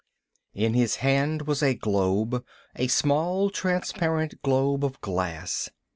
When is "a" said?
1.61-1.75, 2.75-2.87